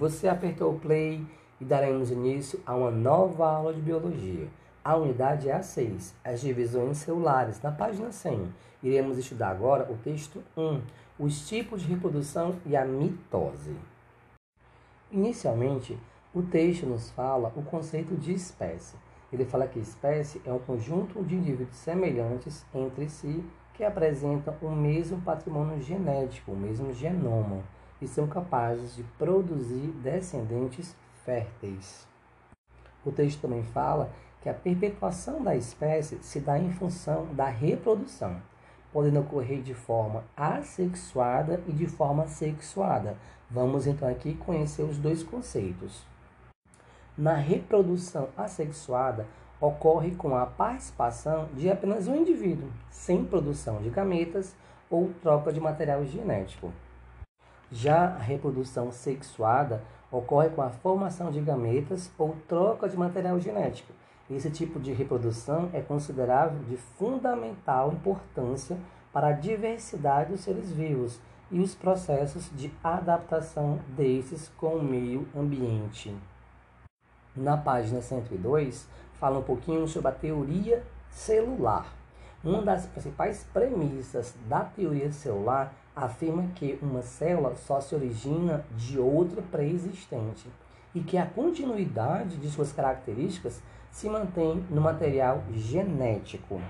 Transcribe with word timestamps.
Você 0.00 0.28
apertou 0.28 0.72
o 0.72 0.78
play 0.78 1.22
e 1.60 1.64
daremos 1.66 2.10
início 2.10 2.58
a 2.64 2.74
uma 2.74 2.90
nova 2.90 3.46
aula 3.46 3.74
de 3.74 3.82
biologia. 3.82 4.48
A 4.82 4.96
unidade 4.96 5.50
é 5.50 5.52
a 5.52 5.62
6, 5.62 6.14
as 6.24 6.40
divisões 6.40 6.96
celulares, 6.96 7.60
na 7.60 7.70
página 7.70 8.10
100. 8.10 8.50
Iremos 8.82 9.18
estudar 9.18 9.50
agora 9.50 9.92
o 9.92 9.98
texto 9.98 10.42
1, 10.56 10.80
os 11.18 11.46
tipos 11.46 11.82
de 11.82 11.88
reprodução 11.88 12.56
e 12.64 12.74
a 12.74 12.82
mitose. 12.82 13.76
Inicialmente, 15.12 15.98
o 16.34 16.40
texto 16.40 16.86
nos 16.86 17.10
fala 17.10 17.52
o 17.54 17.62
conceito 17.62 18.16
de 18.16 18.32
espécie. 18.32 18.96
Ele 19.30 19.44
fala 19.44 19.68
que 19.68 19.78
espécie 19.78 20.40
é 20.46 20.50
um 20.50 20.60
conjunto 20.60 21.22
de 21.22 21.34
indivíduos 21.34 21.76
semelhantes 21.76 22.64
entre 22.74 23.06
si 23.10 23.44
que 23.74 23.84
apresentam 23.84 24.54
o 24.62 24.70
mesmo 24.70 25.20
patrimônio 25.20 25.78
genético, 25.82 26.52
o 26.52 26.56
mesmo 26.56 26.90
genoma 26.90 27.62
e 28.00 28.08
são 28.08 28.26
capazes 28.26 28.96
de 28.96 29.02
produzir 29.18 29.88
descendentes 30.02 30.96
férteis. 31.24 32.06
O 33.04 33.10
texto 33.10 33.40
também 33.40 33.62
fala 33.62 34.10
que 34.40 34.48
a 34.48 34.54
perpetuação 34.54 35.42
da 35.42 35.54
espécie 35.54 36.18
se 36.22 36.40
dá 36.40 36.58
em 36.58 36.70
função 36.70 37.26
da 37.34 37.46
reprodução, 37.46 38.40
podendo 38.92 39.20
ocorrer 39.20 39.62
de 39.62 39.74
forma 39.74 40.24
assexuada 40.36 41.62
e 41.66 41.72
de 41.72 41.86
forma 41.86 42.26
sexuada. 42.26 43.16
Vamos 43.50 43.86
então 43.86 44.08
aqui 44.08 44.34
conhecer 44.34 44.82
os 44.82 44.98
dois 44.98 45.22
conceitos. 45.22 46.04
Na 47.16 47.34
reprodução 47.34 48.28
assexuada, 48.36 49.26
ocorre 49.60 50.14
com 50.14 50.34
a 50.34 50.46
participação 50.46 51.48
de 51.54 51.70
apenas 51.70 52.08
um 52.08 52.16
indivíduo, 52.16 52.70
sem 52.90 53.24
produção 53.24 53.82
de 53.82 53.90
gametas 53.90 54.56
ou 54.88 55.10
troca 55.20 55.52
de 55.52 55.60
material 55.60 56.04
genético. 56.06 56.72
Já 57.72 58.06
a 58.06 58.18
reprodução 58.18 58.90
sexuada 58.90 59.82
ocorre 60.10 60.48
com 60.50 60.62
a 60.62 60.70
formação 60.70 61.30
de 61.30 61.40
gametas 61.40 62.10
ou 62.18 62.36
troca 62.48 62.88
de 62.88 62.96
material 62.96 63.38
genético. 63.38 63.92
Esse 64.28 64.50
tipo 64.50 64.80
de 64.80 64.92
reprodução 64.92 65.70
é 65.72 65.80
considerável 65.80 66.58
de 66.64 66.76
fundamental 66.76 67.92
importância 67.92 68.76
para 69.12 69.28
a 69.28 69.32
diversidade 69.32 70.30
dos 70.30 70.40
seres 70.40 70.70
vivos 70.70 71.20
e 71.50 71.60
os 71.60 71.74
processos 71.74 72.50
de 72.54 72.72
adaptação 72.82 73.80
desses 73.88 74.48
com 74.56 74.76
o 74.76 74.82
meio 74.82 75.26
ambiente. 75.36 76.14
Na 77.34 77.56
página 77.56 78.00
102, 78.00 78.88
fala 79.14 79.38
um 79.38 79.42
pouquinho 79.42 79.86
sobre 79.86 80.08
a 80.08 80.14
teoria 80.14 80.82
celular. 81.10 81.86
Uma 82.42 82.62
das 82.62 82.86
principais 82.86 83.44
premissas 83.52 84.34
da 84.48 84.60
teoria 84.60 85.12
celular 85.12 85.74
afirma 86.04 86.48
que 86.54 86.78
uma 86.80 87.02
célula 87.02 87.54
só 87.56 87.80
se 87.80 87.94
origina 87.94 88.64
de 88.76 88.98
outra 88.98 89.42
pré-existente 89.42 90.48
e 90.94 91.00
que 91.00 91.18
a 91.18 91.26
continuidade 91.26 92.36
de 92.36 92.48
suas 92.48 92.72
características 92.72 93.62
se 93.90 94.08
mantém 94.08 94.64
no 94.70 94.80
material 94.80 95.42
genético. 95.52 96.60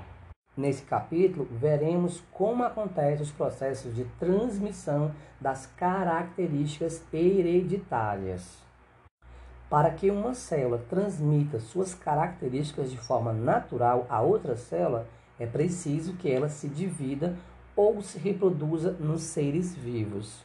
Nesse 0.57 0.83
capítulo, 0.83 1.47
veremos 1.51 2.23
como 2.33 2.65
acontecem 2.65 3.23
os 3.23 3.31
processos 3.31 3.95
de 3.95 4.05
transmissão 4.19 5.13
das 5.41 5.67
características 5.67 7.03
hereditárias. 7.13 8.59
Para 9.71 9.91
que 9.91 10.11
uma 10.11 10.35
célula 10.35 10.85
transmita 10.91 11.61
suas 11.61 11.95
características 11.95 12.91
de 12.91 12.99
forma 12.99 13.33
natural 13.33 14.07
a 14.11 14.21
outra 14.21 14.57
célula, 14.57 15.07
é 15.39 15.47
preciso 15.47 16.15
que 16.15 16.31
ela 16.31 16.49
se 16.49 16.69
divida 16.69 17.37
ou 17.75 18.03
se 18.03 18.19
reproduza 18.19 18.93
nos 18.93 19.23
seres 19.23 19.75
vivos. 19.75 20.45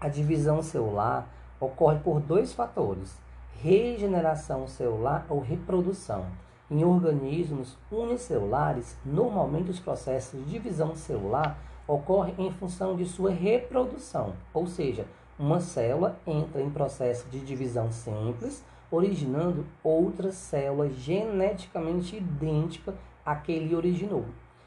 A 0.00 0.08
divisão 0.08 0.62
celular 0.62 1.28
ocorre 1.60 1.98
por 2.00 2.20
dois 2.20 2.52
fatores: 2.52 3.16
regeneração 3.62 4.66
celular 4.66 5.26
ou 5.28 5.40
reprodução. 5.40 6.26
Em 6.70 6.84
organismos 6.84 7.78
unicelulares, 7.90 8.96
normalmente 9.04 9.70
os 9.70 9.78
processos 9.78 10.44
de 10.44 10.50
divisão 10.50 10.96
celular 10.96 11.58
ocorrem 11.86 12.34
em 12.38 12.50
função 12.50 12.96
de 12.96 13.06
sua 13.06 13.30
reprodução, 13.30 14.34
ou 14.52 14.66
seja, 14.66 15.06
uma 15.38 15.60
célula 15.60 16.18
entra 16.26 16.60
em 16.60 16.70
processo 16.70 17.28
de 17.28 17.38
divisão 17.40 17.92
simples, 17.92 18.64
originando 18.90 19.66
outra 19.84 20.32
célula 20.32 20.88
geneticamente 20.88 22.16
idêntica 22.16 22.94
à 23.24 23.36
que 23.36 23.52
ele 23.52 23.74
originou. 23.74 24.24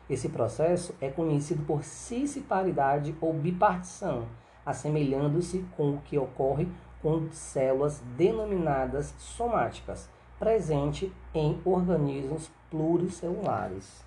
Esse 0.09 0.27
processo 0.27 0.95
é 0.99 1.09
conhecido 1.09 1.63
por 1.65 1.83
cisparidade 1.83 3.15
ou 3.21 3.31
bipartição, 3.31 4.25
assemelhando-se 4.65 5.63
com 5.77 5.91
o 5.91 6.01
que 6.01 6.17
ocorre 6.17 6.67
com 7.01 7.31
células 7.31 8.01
denominadas 8.17 9.13
somáticas, 9.17 10.09
presente 10.39 11.13
em 11.33 11.61
organismos 11.63 12.49
pluricelulares. 12.71 14.03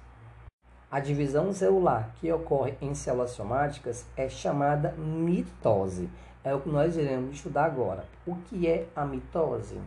A 0.90 1.00
divisão 1.00 1.52
celular 1.52 2.14
que 2.16 2.30
ocorre 2.30 2.74
em 2.80 2.94
células 2.94 3.30
somáticas 3.30 4.04
é 4.16 4.28
chamada 4.28 4.92
mitose. 4.92 6.10
É 6.44 6.54
o 6.54 6.60
que 6.60 6.68
nós 6.68 6.96
iremos 6.96 7.36
estudar 7.36 7.64
agora. 7.64 8.04
O 8.26 8.34
que 8.36 8.66
é 8.66 8.88
a 8.94 9.04
mitose? 9.04 9.80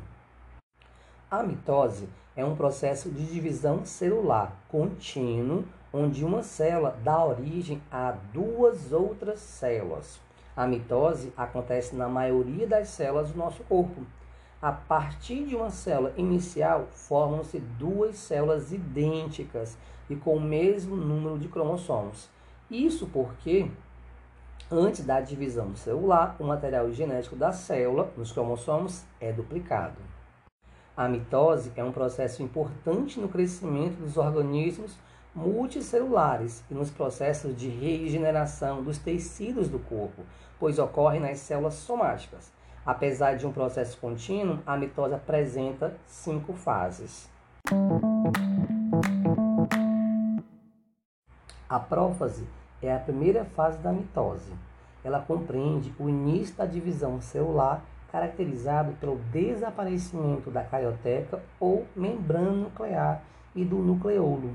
A 1.30 1.44
mitose 1.44 2.08
é 2.36 2.44
um 2.44 2.56
processo 2.56 3.10
de 3.12 3.26
divisão 3.26 3.86
celular 3.86 4.56
contínuo 4.68 5.64
onde 5.96 6.26
uma 6.26 6.44
célula 6.44 7.00
dá 7.06 7.24
origem 7.24 7.82
a 7.90 8.12
duas 8.34 8.92
outras 8.92 9.40
células. 9.40 10.20
A 10.54 10.68
mitose 10.68 11.32
acontece 11.38 11.96
na 11.96 12.10
maioria 12.10 12.68
das 12.68 12.90
células 12.90 13.32
do 13.32 13.38
nosso 13.38 13.64
corpo. 13.64 14.02
A 14.62 14.74
partir 14.74 15.46
de 15.46 15.56
uma 15.56 15.70
célula 15.70 16.14
inicial, 16.18 16.88
formam-se 16.92 17.60
duas 17.60 18.18
células 18.18 18.74
idênticas 18.74 19.78
e 20.10 20.18
com 20.18 20.36
o 20.36 20.42
mesmo 20.42 20.98
número 20.98 21.40
de 21.40 21.48
cromossomos. 21.48 22.30
Isso 22.70 23.08
porque, 23.08 23.72
antes 24.70 25.06
da 25.06 25.22
divisão 25.22 25.78
celular, 25.78 26.36
o 26.40 26.44
material 26.44 26.92
genético 26.92 27.38
da 27.38 27.54
célula, 27.54 28.12
nos 28.18 28.34
cromossomos, 28.34 29.06
é 29.22 29.32
duplicado. 29.32 29.96
A 30.98 31.08
mitose 31.08 31.72
é 31.76 31.84
um 31.84 31.92
processo 31.92 32.44
importante 32.44 33.20
no 33.20 33.30
crescimento 33.30 33.96
dos 33.96 34.18
organismos 34.18 34.98
multicelulares 35.36 36.64
e 36.72 36.74
nos 36.74 36.90
processos 36.90 37.56
de 37.56 37.68
regeneração 37.68 38.82
dos 38.82 38.98
tecidos 38.98 39.68
do 39.68 39.80
corpo, 39.80 40.24
pois 40.58 40.80
ocorre 40.80 41.20
nas 41.20 41.40
células 41.40 41.74
somáticas. 41.74 42.54
Apesar 42.86 43.36
de 43.36 43.46
um 43.46 43.52
processo 43.52 43.98
contínuo, 43.98 44.60
a 44.66 44.78
mitose 44.78 45.14
apresenta 45.14 45.98
cinco 46.08 46.54
fases. 46.54 47.30
A 51.68 51.80
prófase 51.80 52.48
é 52.82 52.94
a 52.94 53.00
primeira 53.00 53.44
fase 53.44 53.80
da 53.80 53.92
mitose. 53.92 54.54
Ela 55.04 55.20
compreende 55.20 55.94
o 56.00 56.08
início 56.08 56.56
da 56.56 56.66
divisão 56.66 57.20
celular, 57.20 57.84
caracterizado 58.12 58.94
pelo 58.94 59.18
desaparecimento 59.32 60.50
da 60.50 60.64
carioteca 60.64 61.44
ou 61.60 61.86
membrana 61.96 62.52
nuclear 62.52 63.22
e 63.54 63.66
do 63.66 63.78
nucleolo. 63.78 64.54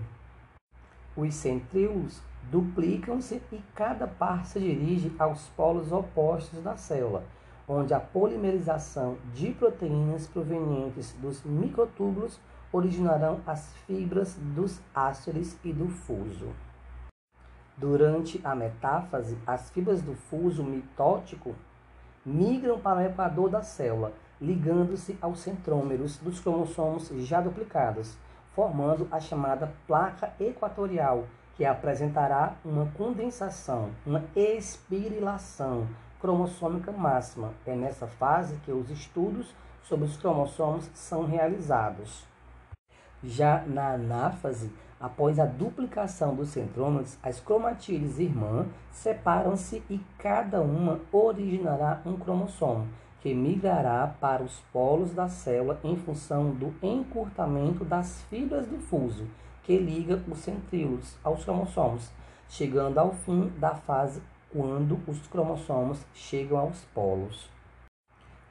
Os 1.21 1.35
centríolos 1.35 2.23
duplicam-se 2.51 3.43
e 3.53 3.61
cada 3.75 4.07
par 4.07 4.47
se 4.47 4.59
dirige 4.59 5.13
aos 5.19 5.49
polos 5.49 5.93
opostos 5.93 6.63
da 6.63 6.79
célula, 6.79 7.25
onde 7.69 7.93
a 7.93 8.01
polimerização 8.01 9.19
de 9.35 9.53
proteínas 9.53 10.27
provenientes 10.27 11.13
dos 11.21 11.45
microtúbulos 11.45 12.41
originarão 12.73 13.39
as 13.47 13.71
fibras 13.87 14.35
dos 14.55 14.81
ásteres 14.95 15.59
e 15.63 15.75
do 15.75 15.91
fuso. 15.91 16.49
Durante 17.77 18.41
a 18.43 18.55
metáfase, 18.55 19.37
as 19.47 19.69
fibras 19.69 20.01
do 20.01 20.15
fuso 20.15 20.65
mitótico 20.65 21.55
migram 22.25 22.81
para 22.81 23.01
o 23.01 23.03
equador 23.03 23.51
da 23.51 23.61
célula, 23.61 24.15
ligando-se 24.41 25.19
aos 25.21 25.41
centrômeros 25.41 26.17
dos 26.17 26.41
cromossomos 26.41 27.11
já 27.19 27.43
duplicados 27.43 28.17
formando 28.55 29.09
a 29.11 29.21
chamada 29.21 29.73
placa 29.87 30.33
equatorial, 30.41 31.25
que 31.57 31.65
apresentará 31.65 32.55
uma 32.65 32.87
condensação, 32.97 33.91
uma 34.07 34.25
espirilação 34.35 35.87
cromossômica 36.21 36.93
máxima. 36.93 37.53
É 37.67 37.75
nessa 37.75 38.07
fase 38.07 38.57
que 38.65 38.73
os 38.73 38.91
estudos 38.91 39.55
sobre 39.83 40.07
os 40.07 40.17
cromossomos 40.17 40.91
são 40.95 41.27
realizados. 41.27 42.25
Já 43.23 43.63
na 43.67 43.95
anáfase, 43.95 44.73
após 44.99 45.39
a 45.39 45.45
duplicação 45.45 46.35
dos 46.35 46.49
centrômeros, 46.49 47.19
as 47.23 47.41
cromatídeas 47.41 48.19
irmãs 48.19 48.67
separam-se 48.91 49.83
e 49.91 49.99
cada 50.19 50.61
uma 50.61 51.01
originará 51.13 52.01
um 52.07 52.17
cromossomo 52.17 52.89
que 53.21 53.35
migrará 53.35 54.15
para 54.21 54.43
os 54.43 54.61
polos 54.73 55.13
da 55.13 55.29
célula 55.29 55.79
em 55.85 55.97
função 55.97 56.51
do 56.51 56.75
encurtamento 56.83 57.85
das 57.85 58.23
fibras 58.23 58.67
do 58.67 58.79
fuso 58.79 59.27
que 59.63 59.79
liga 59.79 60.23
os 60.29 60.39
centríolos 60.39 61.17
aos 61.23 61.45
cromossomos, 61.45 62.11
chegando 62.49 62.99
ao 62.99 63.13
fim 63.13 63.49
da 63.59 63.75
fase 63.75 64.23
quando 64.51 64.99
os 65.07 65.27
cromossomos 65.29 66.05
chegam 66.13 66.59
aos 66.59 66.85
polos. 66.95 67.49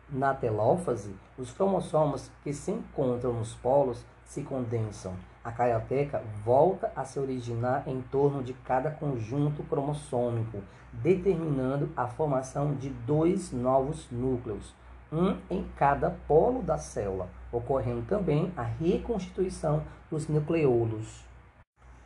Na 0.10 0.34
telófase, 0.34 1.14
os 1.38 1.52
cromossomos 1.52 2.32
que 2.44 2.54
se 2.54 2.72
encontram 2.72 3.34
nos 3.34 3.54
polos 3.56 4.06
se 4.24 4.44
condensam. 4.44 5.14
A 5.44 5.52
carioteca 5.52 6.22
volta 6.44 6.92
a 6.96 7.06
se 7.06 7.20
originar 7.20 7.84
em 7.88 8.02
torno 8.02 8.44
de 8.44 8.54
cada 8.54 8.92
conjunto 8.92 9.64
cromossômico, 9.64 10.60
determinando 10.92 11.90
a 11.96 12.08
formação 12.08 12.76
de 12.76 12.90
dois 12.90 13.52
novos 13.52 14.08
núcleos, 14.12 14.74
um 15.12 15.38
em 15.50 15.66
cada 15.78 16.12
polo 16.28 16.62
da 16.62 16.78
célula, 16.78 17.30
ocorrendo 17.52 18.04
também 18.04 18.52
a 18.56 18.64
reconstituição 18.64 19.84
dos 20.12 20.28
nucleolos. 20.28 21.26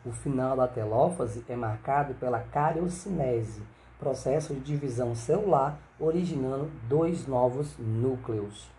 O 0.06 0.12
final 0.12 0.56
da 0.56 0.68
telófase 0.68 1.44
é 1.50 1.56
marcado 1.56 2.14
pela 2.16 2.40
cariocinese, 2.40 3.64
processo 4.00 4.54
de 4.54 4.60
divisão 4.60 5.16
celular 5.16 5.80
originando 6.00 6.70
dois 6.88 7.26
novos 7.26 7.76
núcleos. 7.78 8.70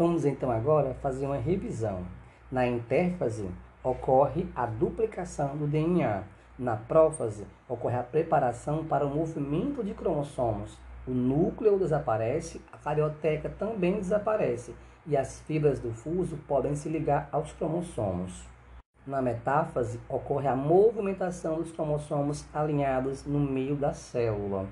Vamos 0.00 0.24
então 0.24 0.50
agora 0.50 0.94
fazer 1.02 1.26
uma 1.26 1.36
revisão. 1.36 2.06
Na 2.50 2.66
intérfase 2.66 3.46
ocorre 3.84 4.46
a 4.56 4.64
duplicação 4.64 5.54
do 5.58 5.66
DNA. 5.66 6.22
Na 6.58 6.74
prófase 6.74 7.46
ocorre 7.68 7.98
a 7.98 8.02
preparação 8.02 8.82
para 8.82 9.04
o 9.04 9.14
movimento 9.14 9.84
de 9.84 9.92
cromossomos. 9.92 10.78
O 11.06 11.10
núcleo 11.10 11.78
desaparece, 11.78 12.62
a 12.72 12.78
carioteca 12.78 13.50
também 13.50 13.98
desaparece 13.98 14.74
e 15.06 15.18
as 15.18 15.40
fibras 15.40 15.80
do 15.80 15.92
fuso 15.92 16.38
podem 16.48 16.74
se 16.74 16.88
ligar 16.88 17.28
aos 17.30 17.52
cromossomos. 17.52 18.48
Na 19.06 19.20
metáfase, 19.20 20.00
ocorre 20.08 20.48
a 20.48 20.56
movimentação 20.56 21.58
dos 21.58 21.72
cromossomos 21.72 22.46
alinhados 22.54 23.26
no 23.26 23.38
meio 23.38 23.76
da 23.76 23.92
célula. 23.92 24.66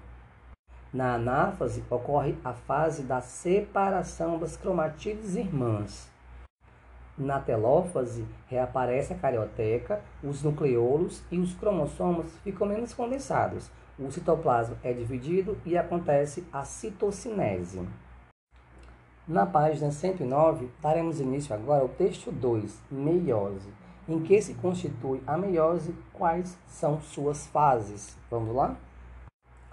Na 0.92 1.14
anáfase, 1.14 1.84
ocorre 1.90 2.34
a 2.42 2.54
fase 2.54 3.02
da 3.02 3.20
separação 3.20 4.38
das 4.38 4.56
cromatídeos 4.56 5.36
irmãs. 5.36 6.10
Na 7.16 7.40
telófase, 7.40 8.24
reaparece 8.46 9.12
a 9.12 9.18
carioteca, 9.18 10.00
os 10.22 10.42
nucleolos 10.42 11.22
e 11.30 11.38
os 11.38 11.52
cromossomos 11.54 12.26
ficam 12.44 12.66
menos 12.66 12.94
condensados. 12.94 13.70
O 13.98 14.10
citoplasma 14.10 14.76
é 14.82 14.92
dividido 14.92 15.58
e 15.66 15.76
acontece 15.76 16.46
a 16.52 16.64
citocinese. 16.64 17.86
Na 19.26 19.44
página 19.44 19.90
109, 19.90 20.70
daremos 20.80 21.20
início 21.20 21.54
agora 21.54 21.82
ao 21.82 21.88
texto 21.88 22.32
2, 22.32 22.80
meiose. 22.90 23.68
Em 24.08 24.20
que 24.20 24.40
se 24.40 24.54
constitui 24.54 25.20
a 25.26 25.36
meiose? 25.36 25.94
Quais 26.14 26.56
são 26.66 26.98
suas 27.00 27.46
fases? 27.48 28.16
Vamos 28.30 28.54
lá? 28.54 28.74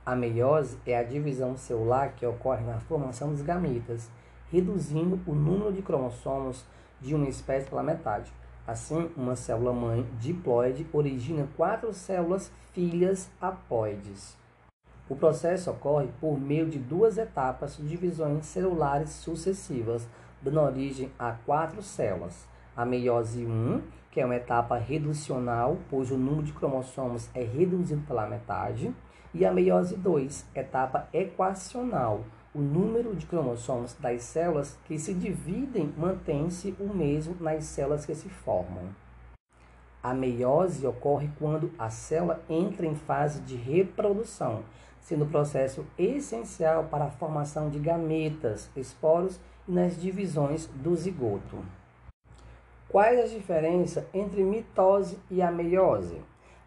A 0.05 0.15
meiose 0.15 0.77
é 0.85 0.95
a 0.95 1.01
divisão 1.01 1.57
celular 1.57 2.13
que 2.15 2.27
ocorre 2.27 2.63
na 2.63 2.79
formação 2.79 3.31
dos 3.31 3.41
gametas, 3.41 4.07
reduzindo 4.51 5.19
o 5.25 5.33
número 5.33 5.73
de 5.73 5.81
cromossomos 5.81 6.63
de 7.01 7.15
uma 7.15 7.27
espécie 7.27 7.67
pela 7.67 7.81
metade. 7.81 8.31
Assim, 8.67 9.09
uma 9.17 9.35
célula 9.35 9.73
mãe 9.73 10.05
diploide 10.19 10.85
origina 10.93 11.47
quatro 11.57 11.91
células 11.91 12.51
filhas 12.71 13.31
apoides. 13.41 14.37
O 15.09 15.15
processo 15.15 15.71
ocorre 15.71 16.09
por 16.21 16.39
meio 16.39 16.69
de 16.69 16.77
duas 16.77 17.17
etapas 17.17 17.77
de 17.77 17.87
divisões 17.87 18.45
celulares 18.45 19.09
sucessivas, 19.09 20.07
dando 20.39 20.61
origem 20.61 21.11
a 21.17 21.31
quatro 21.31 21.81
células. 21.81 22.47
A 22.77 22.85
meiose 22.85 23.43
1, 23.43 23.81
que 24.11 24.21
é 24.21 24.25
uma 24.25 24.35
etapa 24.35 24.77
reducional, 24.77 25.77
pois 25.89 26.11
o 26.11 26.17
número 26.17 26.43
de 26.43 26.53
cromossomos 26.53 27.27
é 27.33 27.43
reduzido 27.43 28.01
pela 28.05 28.27
metade, 28.27 28.93
e 29.35 29.45
a 29.45 29.51
meiose 29.51 29.97
2, 29.97 30.45
etapa 30.55 31.09
equacional. 31.11 32.21
O 32.53 32.59
número 32.59 33.13
de 33.13 33.25
cromossomos 33.25 33.93
das 33.95 34.23
células 34.23 34.79
que 34.85 34.97
se 34.97 35.13
dividem 35.13 35.93
mantém-se 35.97 36.73
o 36.79 36.87
mesmo 36.87 37.35
nas 37.41 37.65
células 37.65 38.05
que 38.05 38.15
se 38.15 38.29
formam. 38.29 38.95
A 40.01 40.13
meiose 40.13 40.87
ocorre 40.87 41.29
quando 41.37 41.69
a 41.77 41.89
célula 41.89 42.41
entra 42.49 42.85
em 42.85 42.95
fase 42.95 43.41
de 43.41 43.57
reprodução, 43.57 44.63
sendo 45.01 45.25
o 45.25 45.29
processo 45.29 45.85
essencial 45.99 46.85
para 46.85 47.05
a 47.05 47.11
formação 47.11 47.69
de 47.69 47.77
gametas, 47.77 48.69
esporos 48.73 49.37
e 49.67 49.71
nas 49.73 49.99
divisões 49.99 50.67
do 50.67 50.95
zigoto. 50.95 51.57
Quais 52.87 53.19
as 53.19 53.31
diferenças 53.31 54.05
entre 54.13 54.45
mitose 54.45 55.19
e 55.29 55.41
a 55.41 55.51
meiose? 55.51 56.21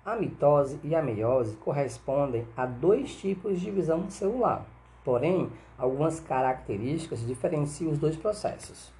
A 0.04 0.16
mitose 0.16 0.78
e 0.82 0.94
a 0.94 1.02
meiose 1.02 1.56
correspondem 1.56 2.46
a 2.56 2.64
dois 2.64 3.14
tipos 3.14 3.58
de 3.58 3.66
divisão 3.66 4.08
celular, 4.10 4.66
porém, 5.04 5.50
algumas 5.76 6.20
características 6.20 7.26
diferenciam 7.26 7.92
os 7.92 7.98
dois 7.98 8.16
processos. 8.16 8.92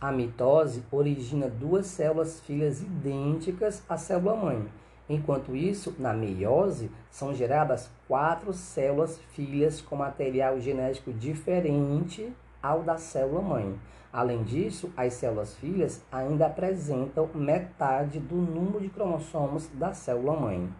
A 0.00 0.10
mitose 0.10 0.82
origina 0.90 1.48
duas 1.48 1.86
células 1.86 2.40
filhas 2.40 2.80
idênticas 2.80 3.82
à 3.88 3.96
célula 3.96 4.36
mãe, 4.36 4.68
Enquanto 5.08 5.54
isso, 5.54 5.94
na 5.98 6.14
meiose, 6.14 6.90
são 7.10 7.34
geradas 7.34 7.90
quatro 8.08 8.54
células 8.54 9.20
filhas 9.32 9.80
com 9.80 9.96
material 9.96 10.58
genético 10.58 11.12
diferente 11.12 12.32
ao 12.64 12.82
da 12.82 12.96
célula 12.96 13.42
mãe. 13.42 13.78
Além 14.10 14.42
disso, 14.42 14.90
as 14.96 15.12
células 15.12 15.54
filhas 15.56 16.02
ainda 16.10 16.46
apresentam 16.46 17.28
metade 17.34 18.18
do 18.18 18.36
número 18.36 18.80
de 18.80 18.88
cromossomos 18.88 19.68
da 19.74 19.92
célula 19.92 20.34
mãe. 20.34 20.72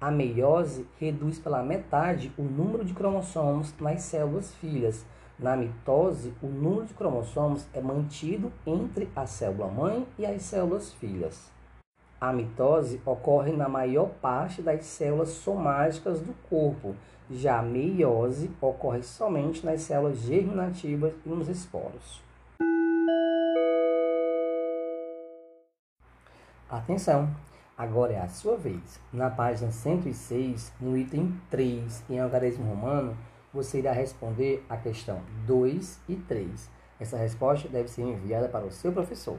A 0.00 0.10
meiose 0.10 0.86
reduz 0.98 1.38
pela 1.38 1.62
metade 1.62 2.32
o 2.38 2.42
número 2.42 2.82
de 2.82 2.94
cromossomos 2.94 3.74
nas 3.78 4.02
células 4.02 4.54
filhas. 4.54 5.04
Na 5.38 5.54
mitose, 5.54 6.32
o 6.42 6.46
número 6.46 6.86
de 6.86 6.94
cromossomos 6.94 7.66
é 7.74 7.80
mantido 7.80 8.50
entre 8.66 9.10
a 9.14 9.26
célula 9.26 9.68
mãe 9.68 10.06
e 10.18 10.24
as 10.24 10.40
células 10.42 10.94
filhas. 10.94 11.50
A 12.18 12.32
mitose 12.32 13.02
ocorre 13.04 13.52
na 13.52 13.68
maior 13.68 14.08
parte 14.22 14.62
das 14.62 14.86
células 14.86 15.28
somáticas 15.28 16.20
do 16.20 16.32
corpo, 16.48 16.96
já 17.30 17.58
a 17.58 17.62
meiose 17.62 18.50
ocorre 18.60 19.02
somente 19.02 19.64
nas 19.64 19.82
células 19.82 20.18
germinativas 20.18 21.12
e 21.24 21.28
nos 21.28 21.48
esporos. 21.48 22.22
Atenção! 26.68 27.28
Agora 27.76 28.14
é 28.14 28.20
a 28.20 28.28
sua 28.28 28.56
vez. 28.56 28.98
Na 29.12 29.28
página 29.28 29.70
106, 29.70 30.72
no 30.80 30.96
item 30.96 31.38
3, 31.50 32.04
em 32.08 32.18
algarismo 32.18 32.64
romano, 32.64 33.16
você 33.52 33.78
irá 33.78 33.92
responder 33.92 34.64
a 34.68 34.76
questão 34.76 35.20
2 35.46 36.00
e 36.08 36.16
3. 36.16 36.70
Essa 36.98 37.16
resposta 37.18 37.68
deve 37.68 37.88
ser 37.88 38.02
enviada 38.02 38.48
para 38.48 38.64
o 38.64 38.70
seu 38.70 38.92
professor. 38.92 39.36